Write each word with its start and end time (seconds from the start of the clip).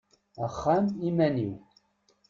Axxam 0.45 0.85
iman-iw; 1.09 1.53